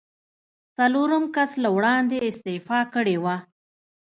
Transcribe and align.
څلورم 0.77 1.23
کس 1.35 1.51
له 1.63 1.69
وړاندې 1.75 2.17
استعفا 2.29 2.79
کړې 2.93 3.17
وه. 3.23 3.35